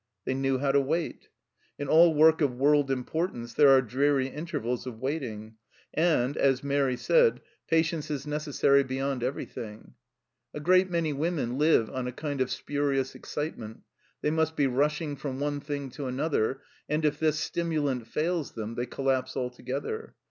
They 0.25 0.33
knew 0.33 0.57
how 0.57 0.71
to 0.71 0.81
wait. 0.81 1.29
In 1.77 1.87
all 1.87 2.15
work 2.15 2.41
of 2.41 2.55
world 2.55 2.89
importance 2.89 3.53
there 3.53 3.69
are 3.69 3.83
dreary 3.83 4.29
intervals 4.29 4.87
of 4.87 4.97
waiting, 4.99 5.57
and, 5.93 6.35
as 6.37 6.63
Mairi 6.63 6.97
said," 6.97 7.39
patience 7.69 8.09
is 8.09 8.25
necessary 8.25 8.81
THE 8.81 8.95
RETREAT 8.95 8.97
59 8.97 8.97
beyond 8.97 9.23
everything.' 9.23 9.81
5 10.53 10.59
A 10.59 10.59
great 10.59 10.89
many 10.89 11.13
women 11.13 11.59
live 11.59 11.91
on 11.91 12.07
a 12.07 12.11
kind 12.11 12.41
of 12.41 12.49
spurious 12.49 13.13
excitement; 13.13 13.81
they 14.23 14.31
must 14.31 14.55
be 14.55 14.65
rushing 14.65 15.15
from 15.17 15.39
one 15.39 15.59
thing 15.59 15.91
to 15.91 16.07
another, 16.07 16.61
and 16.89 17.05
if 17.05 17.19
this 17.19 17.37
stimulant 17.37 18.07
fails 18.07 18.53
them 18.53 18.73
they 18.73 18.87
collapse 18.87 19.37
altogether. 19.37 20.15